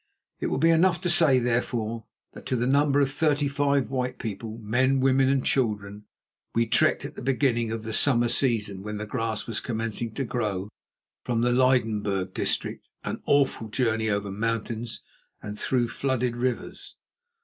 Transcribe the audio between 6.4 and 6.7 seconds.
we